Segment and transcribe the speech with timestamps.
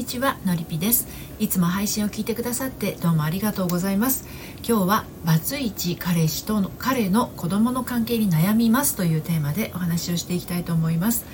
[0.00, 1.06] にちはのりぴです。
[1.38, 4.26] いつも配信を聞いてくださってどうもありがとうございます。
[4.66, 11.26] 今日はバツイチ彼氏との彼の子供の関係に悩みますというテーマでお話をしていきたいと思います。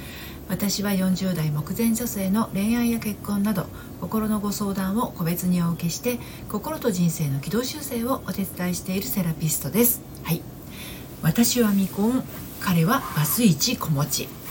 [0.49, 3.67] 私は40代目前女性の恋愛や結婚など
[4.01, 6.19] 心のご相談を個別にお受けして
[6.51, 10.03] 心と人生の軌道修正をお手伝いしているセラピストです。
[10.25, 10.43] はい。
[11.23, 12.25] 私は未婚
[12.59, 14.46] 彼はバツイチ子持ち。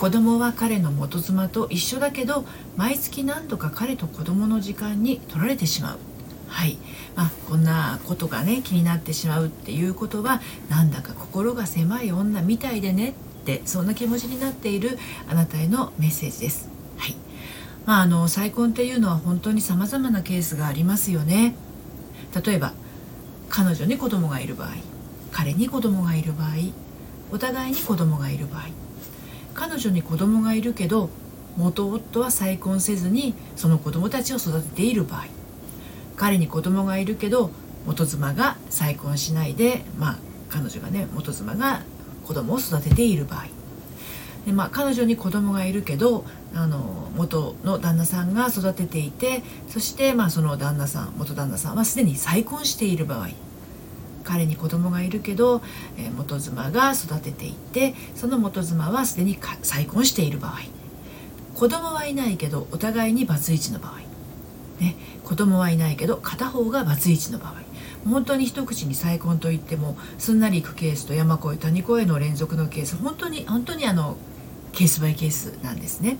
[0.00, 2.46] 子供は彼の元妻と一緒だけど
[2.78, 5.98] 毎月何度か彼と子供の時間に取られてしまう
[6.48, 6.78] はい
[7.14, 13.12] まあ、こんなことがね気になってしまうっていうことはなんだか心が狭い女みたいでねっ
[13.44, 16.68] てそんな気持ちになっているあなたへのメッセージです。
[16.96, 17.14] はい
[17.86, 21.54] まあ、あの再婚っていうのは本当にさまざまなケースがありますよね。
[22.44, 22.72] 例えば
[23.48, 24.70] 彼女に子供がいる場合
[25.30, 26.48] 彼に子供がいる場合
[27.32, 28.62] お互いに子供がいる場合
[29.54, 31.10] 彼女に子供がいるけど
[31.56, 35.24] 元夫は再婚せずにその子供たちを育てている場合。
[36.16, 37.50] 彼に子供がいるけど
[37.86, 40.18] 元妻が再婚しないで、まあ、
[40.50, 41.80] 彼女がね元妻が
[42.26, 43.46] 子供を育てている場合。
[44.44, 53.28] で、まあ、彼女に子供がいるけどあの元の旦那さんが育てていてそして、まあ、その旦那さん元旦那さんはすでに再婚している場合。
[54.30, 55.60] 彼に子供がいるけど、
[55.98, 60.60] えー、元妻が育てていてその元妻はすでに再婚している場合。
[61.56, 63.98] 子供はいないけどお互いにバツイチの場合、
[64.82, 64.94] ね、
[65.24, 67.54] 子供はいないけど片方がバツイチの場合。
[68.08, 74.16] 本当に一口に再婚といってもすんなりいくケースと山越え谷越えの連続のケース本当に本当にあの
[74.72, 76.16] ケースバイケースなんですね。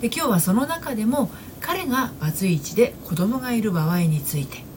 [0.00, 4.71] で今日はその中でも彼がバツイチで子供がいる場合について。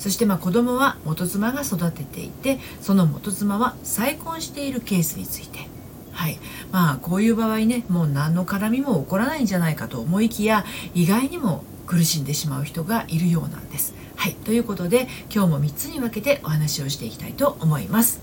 [0.00, 5.68] そしてまあ子供は元妻が育てていてその元妻は再婚しているケースについて
[6.10, 6.38] はい
[6.72, 13.94] まあこういう場合ねもう何の絡みも起こらないんじゃないかと思いきや意外にも苦しんでしまう人がいるようなんです。
[14.16, 18.20] はいということで今日も3つに分けてお話をしていきたいと思います。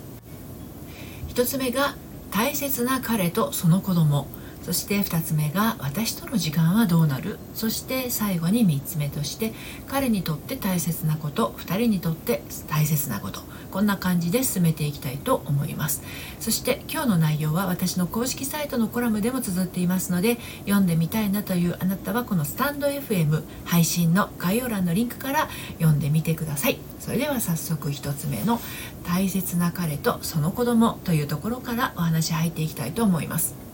[1.29, 1.95] 1つ目が
[2.31, 4.27] 大切な彼とその子供
[4.67, 7.39] そして2つ目が私との時間はどうなる？
[7.53, 9.53] そして最後に3つ目として
[9.87, 13.39] 彼にとって大切なこと2人にとって大切なこと。
[13.71, 16.03] こんな感じで進めていきたいと思います。
[16.41, 25.47] そして今日の内容は私の公式サイトのコラムでも綴っていますので読んでみたいなというあなたはこのスタンド FM 配信の概要欄のリンクから
[25.79, 26.77] 読んでみてください。
[26.99, 28.59] それでは早速1つ目の
[29.05, 33.66] 大切な彼とその子供というところからお話入っていきたいと思います。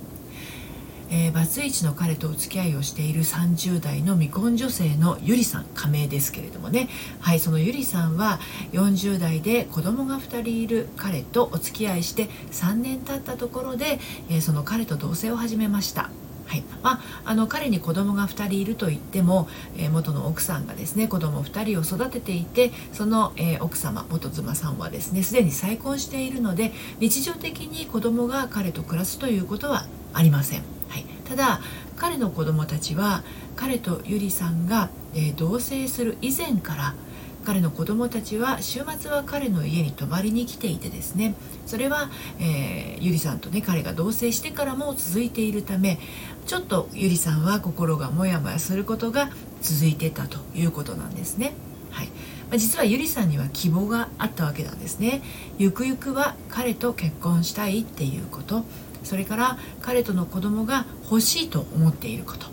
[1.16, 6.90] えー、バツイチの彼とお付き合いをしている30代の未婚女性のゆりさん仮名ですけれどもね。
[7.20, 8.40] はいそのゆりさんは
[8.72, 16.10] 40代で子供が2人いる彼とお付き合いして3年経ったところで、えー、その彼と同棲を始めました。
[16.48, 16.64] はい。
[16.82, 19.48] まあ、あの彼に子供が2人いるといっても、
[19.78, 30.83] えー、元の奥さんがですね子供2人を育てていてその、えー、奥様元妻さんはですねすでに再婚しているので日常的に子供が彼と暮らすということはありません。
[30.94, 31.60] はい、ただ
[31.98, 33.24] 彼の子供たちは
[33.56, 36.94] 彼とゆりさんが、えー、同棲する以前から
[37.44, 41.34] 彼の子供たちは週末は彼の家に泊まりに来ていてですね
[41.66, 45.98] それは、えー、ゆりさんとね彼が同棲してからも続いているため
[46.46, 49.32] ちょっとゆりさんは心がモヤモヤすることが
[49.62, 51.54] 続いてたということなんですね。
[51.90, 52.10] はい
[52.52, 55.24] ま、実はゆりさんには希望があったわけなんですね。
[55.58, 58.64] ゆくゆくは彼と結婚したいっていうこと
[59.04, 62.48] それから彼との子供が欲しいと思っていること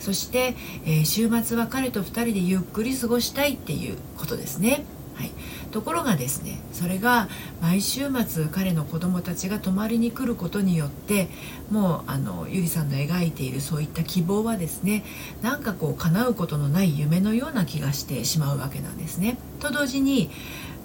[0.00, 4.84] そして、えー、週末は彼と2人でゆっくり過ごしたいっていうことですね。
[5.16, 5.30] はい、
[5.72, 7.28] ところがですねそれが
[7.62, 11.28] 毎週末彼の子供たちが泊まりに来ることによって
[11.70, 15.04] もうあのゆりさんの描いているそういった希望はですね
[15.40, 19.38] なんかこう叶うことのない夢のような気がしてしまうわけなんですね。
[19.58, 20.30] と同時に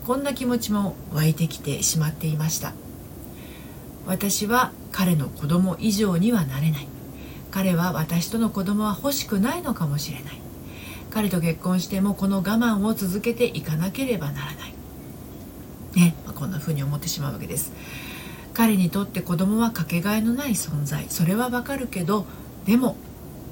[0.08, 2.74] こんな気持ちも湧いてきてしまっていました。
[4.12, 6.88] 私は彼の子供以上にはなれない。
[7.50, 10.42] 彼は私との子供は欲しくないのかもしれない。
[11.12, 14.74] 彼と結婚してもこの我慢を続けていかなければならない。
[15.96, 17.72] ね、まあ、こんな風に思ってしまうわけです。
[18.54, 21.06] 彼にとって子供はかけがえのない存在。
[21.08, 22.26] それはわかるけど
[22.66, 22.98] でも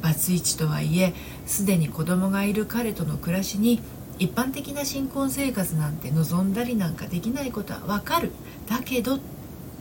[0.02, 1.14] バツイチとはいえ
[1.46, 3.82] すでに子供がいる彼との暮らしに
[4.18, 8.34] 一般的な新婚生活なんて望んだりなんかできないことはわかる。
[8.68, 9.20] だけどっ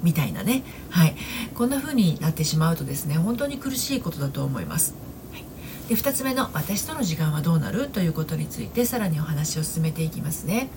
[0.03, 1.15] みたいなね、はい、
[1.55, 4.95] こんな風になってしまうとですね本当に苦しいことだと思います。
[5.33, 5.45] はい、
[5.89, 10.69] で2つ目の「私との時間はどうなる?」ということについてさらにお話を進めていきますね。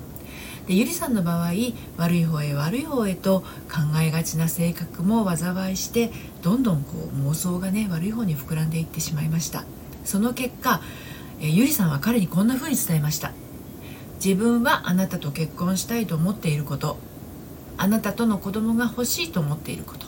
[0.67, 1.51] でゆりさんの場合
[1.97, 6.11] 悪い方へ悪い方へと考えがちな性格も災いして
[6.43, 9.65] どんどんこう妄想がね悪い方に膨らんでいってしまいました
[10.05, 10.81] その結果
[11.39, 13.31] えゆりさんは彼にこんな風に伝えました
[14.23, 16.97] 自分はあなたと結婚したいと思っていること
[17.77, 20.05] あなたとの子供が欲しいと思っていること。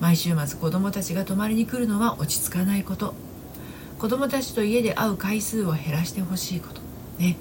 [0.00, 3.14] 毎週末子供たちが泊まりに来るのは落ち着かないこと。
[3.98, 6.80] 子供たちと家で会う回数を減らしてほしいこと。
[7.18, 7.36] ね。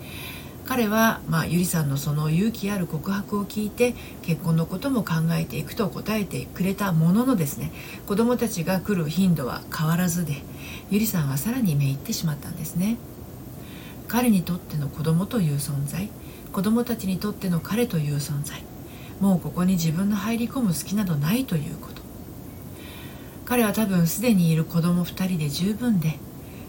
[0.66, 3.94] 彼は、まあ、ゆりさんのその勇気ある告白を聞いて
[4.24, 7.72] 結婚のことも考えていくと答えてくれたもののですね
[8.08, 10.42] 子供たちが来る頻度は変わらずで
[10.90, 12.98] ゆりさんはさらにめいってしまったんですね。
[14.08, 16.10] 彼にとっての子供という存在
[16.52, 18.64] 子供たちにとっての彼という存在
[19.20, 22.02] もうここに自分の入り込む隙などないということ。
[23.46, 26.18] 彼は多分すでにいる子供2人で十分で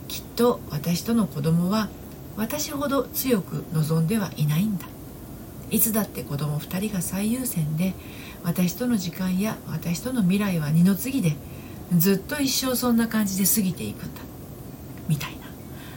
[0.08, 1.88] きっと私との子供は
[2.36, 4.86] 私ほど強く望んではいないんだ。
[5.70, 7.94] いつだって子供2人が最優先で
[8.44, 11.34] 私との時間や私との未来は二の次で
[11.96, 14.20] ずっと一生そんな感じで過ぎていくんだ。
[15.08, 15.46] みたいな。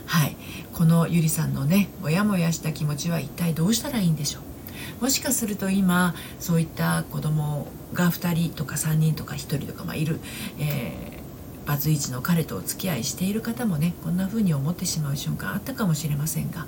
[0.06, 0.36] はい。
[0.74, 4.49] このゆりさんのねモヤモヤした気持ちは一体どうしたらいいんでしょう
[5.02, 10.20] もしかすると今そういった子供が2人とか3人とか1人とかまあいる、
[10.60, 11.20] えー
[11.70, 16.66] バツイチの彼とお付き合いしている方もねこんな風に思ってしまう瞬間あったかもしれませんが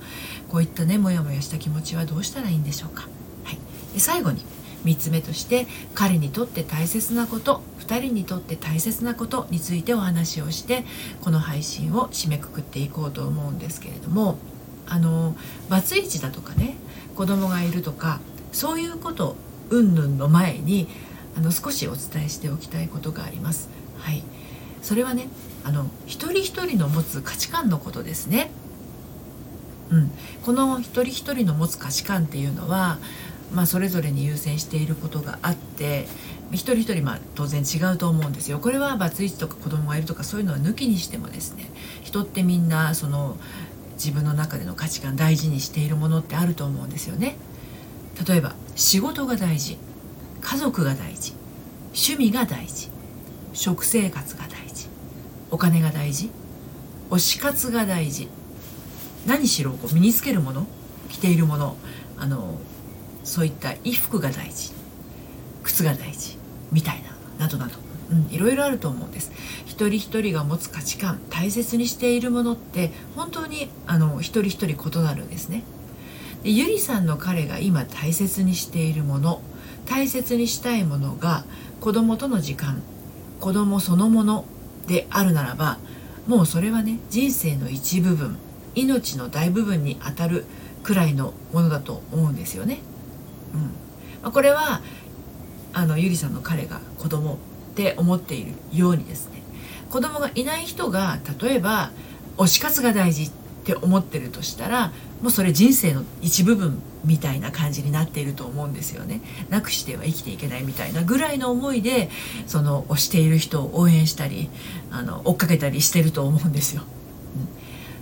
[0.48, 3.08] こういったねモヤモヤした気持ちはどうしたらいいんでしょうか、
[3.44, 3.58] はい、
[3.96, 4.46] で最後に
[4.86, 10.86] 3つ目として彼にとって大切なこと2人にとって大切なことについてお話をして
[11.22, 14.38] この配信を締めくくっていこうと思うんですけれども
[14.86, 15.36] あの
[15.68, 16.76] バツイチだとかね
[17.22, 18.20] 子供がいるとか
[18.52, 19.36] そういうこと
[19.70, 20.88] 云々の前に
[21.38, 23.70] あの少しお伝えしておきたいことがあります。
[24.00, 24.24] はい
[24.82, 25.28] それはね
[25.64, 28.50] あの一人一人の持つ価値観のことですね。
[29.92, 30.12] うん、
[30.44, 32.98] この一人一人の持つ価値観っていうのは、
[33.54, 36.08] まあ、それぞれに優先していることがあって
[36.52, 38.58] 一人一人まあ当然違うと思うんですよ。
[38.58, 41.70] これはバツイチとか子供がいるとかそういうのは抜きにしてもですね
[42.02, 43.38] 人ってみんなその
[44.04, 47.36] 自分の中での価値観大事にしているものってあると思うんですよね。
[48.28, 49.78] 例えば仕事が大事
[50.42, 51.34] 家族が大事
[51.94, 52.90] 趣味が大事
[53.54, 54.88] 食生活が大事
[55.52, 56.32] お金が大事
[57.12, 58.28] 推し活が大事
[59.28, 60.66] 何しろこう身につけるもの
[61.10, 61.78] 着ているもの
[62.18, 62.60] あの
[63.24, 64.72] そういった衣服が大事
[65.64, 66.38] 靴が大事
[66.72, 67.04] みたい
[67.38, 67.76] ななどなど、
[68.12, 69.32] うん、いろいろあると思うんです
[69.82, 75.64] 一人一人が持つ価値観大切にしているものって本当にあの一人一人異なるんですね
[76.44, 79.42] でゆりさんの彼が今大切にしているもの
[79.88, 81.46] 大切にしたいものが
[81.80, 82.84] 子供との時間
[83.40, 84.46] 子供そのもの
[84.86, 85.80] であるならば
[86.28, 88.38] もうそれはね人生の一部分
[88.76, 90.46] 命の大部分にあたる
[90.84, 92.80] くらいのものだと思うんですよね。
[93.54, 93.62] うん
[94.22, 94.82] まあ、これは
[95.74, 97.40] あのゆりさんの彼が子供
[97.72, 99.42] って思っているようにですね。
[99.90, 101.92] 子供がいない人が例えば
[102.38, 103.32] 推し活が大事っ
[103.64, 104.92] て思ってるとしたら
[105.22, 109.22] もうそれ人生の一部分みたいな感じになっていると思うんですよね。
[109.50, 112.10] なくしては生きていけないみたいなぐらいの思いで
[112.48, 114.50] その推している人を応援したり
[114.92, 116.84] あの追っかけたりしてると思うんですよ。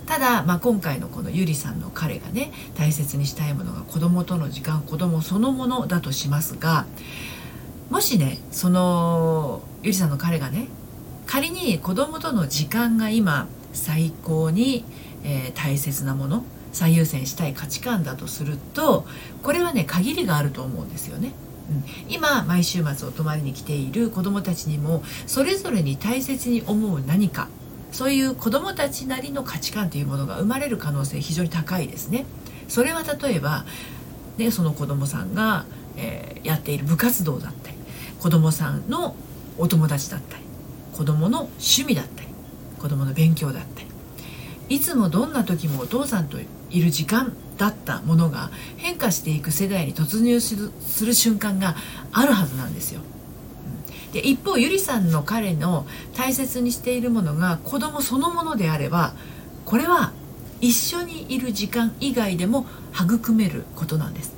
[0.00, 6.86] うん、ただ、まあ、今回のこのゆりさんの彼がね大切にしたいものが子供との時間子供そのものだとしますが
[7.90, 10.68] もしねそのゆりさんの彼がね
[11.26, 14.84] 仮に子供との時間が今最高に
[15.24, 19.04] えー、大切なもの最優先したい価値観だとすると
[19.42, 21.32] これはね限りがあると思うんですよね。
[21.70, 21.72] う
[22.08, 27.48] ん、今毎週末お泊まりに来ている子どもたちにもそれぞれに大切に思う何か
[27.92, 32.24] そういう子どもたちなりの価値観というものが生まれる可能性非常に高いですね。
[32.68, 33.64] それは例えば、
[34.36, 35.64] ね、その子どもさんが、
[35.96, 37.52] えー、やっている部活動だっ
[38.20, 39.16] 子どもさんの
[39.58, 40.44] お友達だったり
[40.94, 42.28] 子どもの趣味だったり
[42.78, 43.86] 子どもの勉強だったり
[44.68, 51.74] いつもどんな時もお父さんといる時間だったものが変化していく世代に突入するする瞬間が
[52.12, 53.00] あるはずなんですよ。
[54.12, 55.86] で一方ゆりさんの彼の
[56.16, 59.12] 大切にしているものが子供そのものであれば
[59.64, 60.12] これは
[60.60, 64.34] 一緒にいる時間以外でも育めることなんです。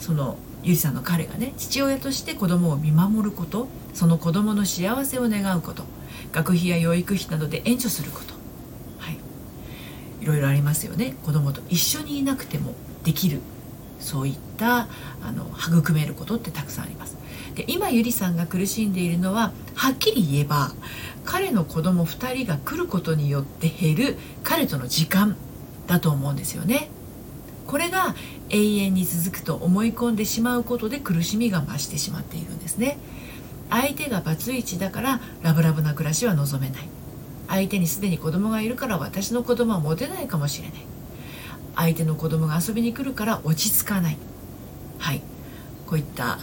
[0.00, 5.84] そのゆりさんの彼がね父親として子供を見守ることその子供の幸せを願うこと
[6.32, 8.34] 学費や養育費などで援助すること。
[8.98, 9.18] はい。
[10.24, 11.14] ろいろありますよね。
[11.24, 12.74] 子供と一緒にいなくても
[13.04, 13.40] できる。
[14.00, 14.88] そういった
[15.22, 17.16] あの育めることってたくさんあります。
[17.54, 20.72] で今ゆりさんが苦しんでいるのははっきり言えば
[21.24, 25.36] 彼の子供2人が来ることによって減る彼との時間
[25.88, 26.90] だと思うんですよね。
[27.68, 28.16] これが
[28.48, 32.98] 永遠に続くと思い込んでしまうことで苦しみが増してしまっているんですね。
[33.68, 36.88] 相手がバツイチだからラブラブな暮らしは望めない。
[37.46, 40.78] 相手にすでに子供がいるから私の子供は持てないかもしれない。
[41.76, 44.16] 相手の子供が遊びに来るから落ち着かない。
[44.98, 45.20] はい。
[45.86, 46.38] こういった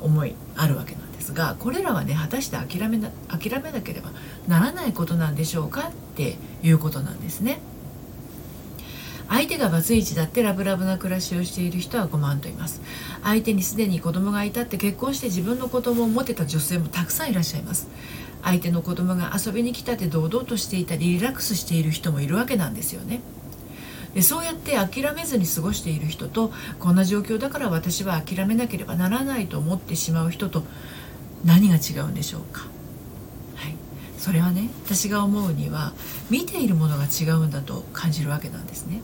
[0.00, 4.10] 思いあるわけなんですがこれらはね果たして諦めな諦めなければ
[4.48, 7.60] ならないことなんでしょうかっていうことなんですね。
[9.28, 12.80] 相手がバツイチだってラブラブな暮らしをしている人は5万といます。
[13.22, 17.88] 相手にすでに子供がいたって結婚して自分の子供を持てた女性もたくさんいらっしゃいます。
[18.42, 23.20] 相手の子供が遊びに来たって堂々としていたりリラックスしている人もいるわけなんですよね。
[24.14, 30.64] でそうやって諦めずに過ごしている人とこんな状況だから私は諦めなければならないと思ってしまう人と
[31.44, 32.66] 何が違うんでしょうか？
[33.54, 33.76] はい。
[34.18, 35.92] それはね私が思うには
[36.28, 39.00] 見ているものが違うんだと感じるわけなんですね。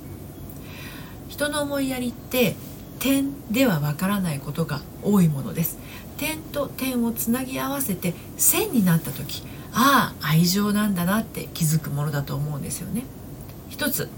[1.38, 2.57] 人の思いやりって
[2.99, 5.78] 点ではわからないことが多いものです。
[6.16, 13.04] 点と点をつなぎ合わせて線になった時ああ愛情なんだなって気づくものだと思うんですよね。
[13.68, 14.09] 一つ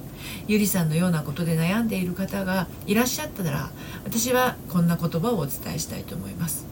[0.49, 3.69] ゆりさんのようなことで悩んでいる方がいらっしゃったら
[4.03, 6.65] 私はこんな言葉をお伝えしたいと思います。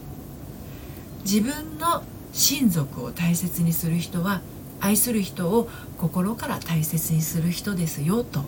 [1.25, 4.41] 自分の親族を大切にする人は
[4.81, 8.45] 愛する人を心から大切にする人ですよと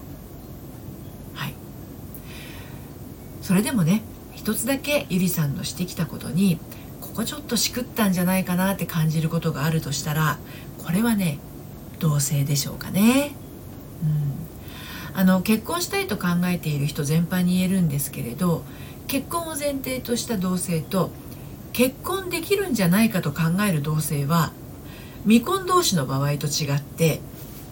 [3.51, 4.03] それでもね
[4.37, 6.61] 一つだけゆりさんのしてきたことに
[7.01, 10.39] ここちょっとしくったんじゃないかなって感じることがあるとしたら
[10.79, 11.41] これはね
[11.99, 13.33] 同性でしょうかね。
[14.05, 18.63] うん、あの結婚したいと考えている人全般に言えるんですけれど
[19.09, 21.11] 結婚を前提とした同性と
[21.73, 24.53] 結婚できるんじゃないかと考える同性は
[25.25, 27.19] 未婚同士の場合と違って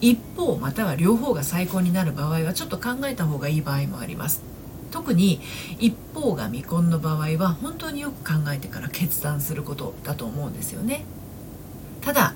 [0.01, 4.48] 一方または両方が再婚になる場合はちょっと考えた方がいい場合もあります。
[4.90, 5.40] 特に
[5.78, 11.04] 一方が未婚の場合は本当によく考えてから決断することだと思うんですよね。
[12.00, 12.35] ただ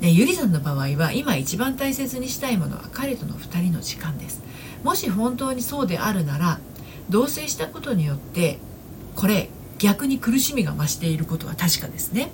[0.00, 4.42] ね、ゆりさんの場合は今一番大切にしたいものは彼との2人の時間です。
[4.82, 6.58] もし本当にそうであるなら
[7.08, 8.58] 同棲したことによって
[9.14, 12.30] これ逆に苦しみが増していることは確かですね。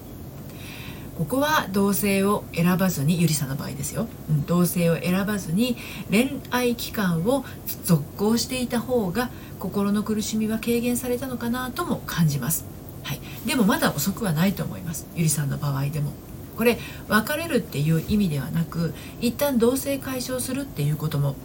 [1.18, 5.76] ここは同性を選ばずにゆりさんの場合ですよ、うん、同性を選ばずに
[6.10, 7.44] 恋愛期間を
[7.82, 12.64] 続行していた方が心の苦しみは軽減されたのかなとも感じます、
[13.02, 15.08] はい、でもまだ遅くはないと思います。
[15.16, 16.12] ゆりさんの場合でも。
[16.56, 21.36] これ別れるっていう意味ではなく一旦同性解消するっていうことも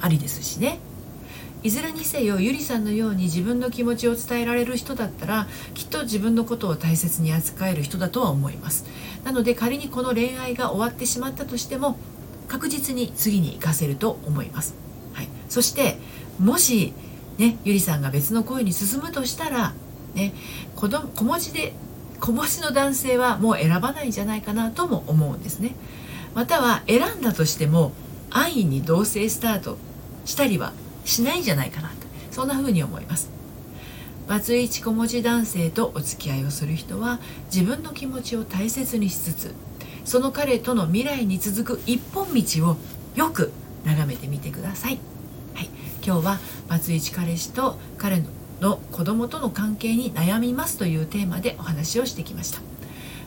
[0.00, 0.78] ありですしね。
[1.64, 8.84] いずれにせよゆりさんのように自分の気持ちを伝えられる人だったらきっと自分のことを大切に扱える人だとは思います。
[9.24, 11.96] なので仮にこの恋愛が終わってしまったとしても
[12.48, 14.74] 確実に次に活かせると思います、
[15.14, 15.96] はい、そして
[16.38, 16.92] もし
[17.38, 19.72] ねゆりさんが別の恋に進むとしたら
[20.14, 20.34] ね
[20.76, 21.72] 子供子持ちで
[22.20, 25.74] 子持ちの男性はもう選ばないんじゃないかなとも思うんですね。
[26.34, 27.92] または選んだとしても
[28.28, 29.78] 安易に同棲スタート
[30.26, 31.94] したりはしないんじゃないかなと。
[32.30, 33.30] そんな風に思います。
[34.28, 37.20] バツイチ子持ち男性とお付き合いをする人は
[37.54, 39.54] 自分の気持ちを大切にしつつ
[40.04, 42.76] その彼との未来に続く一本道を
[43.16, 43.52] よく
[43.84, 44.98] 眺めてみてください、
[45.54, 45.68] はい、
[46.04, 48.22] 今日はバツイチ彼氏と彼
[48.60, 52.60] の子供との関係に悩みますというテーマでお話をしてきました。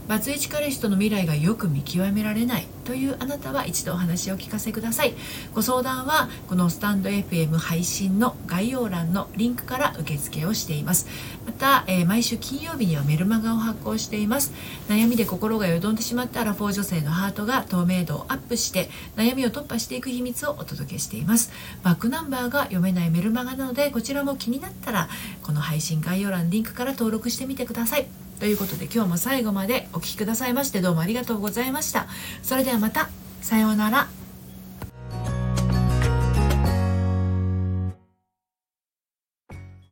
[0.07, 2.67] バツイチ彼氏との未来がよく見極められない。
[2.87, 5.13] というあなたは一度お話を聞かせください。
[5.53, 11.05] ご相談はこのスタンド FM 配信の概要欄のリンクから受付をしています。
[11.45, 14.53] また、えー、毎週金曜日にはメルマガを発行しています。
[14.87, 21.51] 悩みで心がよどんでしまったアラフォー女性のハートが透明度をアップして悩みを突破していく秘密をお届けしています。
[21.83, 25.09] バックナンバーが読めないメルマガなのでこちらも気になったら
[25.43, 28.26] この配信概要欄リンクから登録してみてください。
[28.39, 32.07] ということで今日も最後までお聴きくださいましてどうもありがとうございました。
[32.43, 33.09] それではまた。
[33.41, 34.16] さようなら。